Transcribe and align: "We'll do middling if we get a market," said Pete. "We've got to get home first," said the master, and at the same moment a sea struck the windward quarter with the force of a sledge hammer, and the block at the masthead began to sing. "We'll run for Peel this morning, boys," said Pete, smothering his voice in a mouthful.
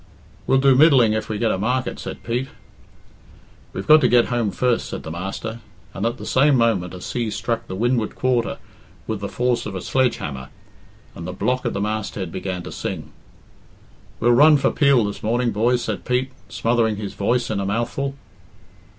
"We'll 0.47 0.57
do 0.57 0.73
middling 0.73 1.13
if 1.13 1.29
we 1.29 1.37
get 1.37 1.51
a 1.51 1.59
market," 1.59 1.99
said 1.99 2.23
Pete. 2.23 2.47
"We've 3.71 3.85
got 3.85 4.01
to 4.01 4.07
get 4.07 4.29
home 4.33 4.49
first," 4.49 4.89
said 4.89 5.03
the 5.03 5.11
master, 5.11 5.59
and 5.93 6.07
at 6.07 6.17
the 6.17 6.25
same 6.25 6.55
moment 6.55 6.95
a 6.95 7.01
sea 7.01 7.29
struck 7.29 7.67
the 7.67 7.75
windward 7.75 8.15
quarter 8.15 8.57
with 9.05 9.19
the 9.19 9.29
force 9.29 9.67
of 9.67 9.75
a 9.75 9.81
sledge 9.81 10.17
hammer, 10.17 10.49
and 11.13 11.27
the 11.27 11.31
block 11.33 11.67
at 11.67 11.73
the 11.73 11.79
masthead 11.81 12.31
began 12.31 12.63
to 12.63 12.71
sing. 12.71 13.11
"We'll 14.19 14.31
run 14.31 14.57
for 14.57 14.71
Peel 14.71 15.05
this 15.05 15.21
morning, 15.21 15.51
boys," 15.51 15.83
said 15.83 16.03
Pete, 16.03 16.31
smothering 16.49 16.95
his 16.95 17.13
voice 17.13 17.51
in 17.51 17.59
a 17.59 17.65
mouthful. 17.67 18.15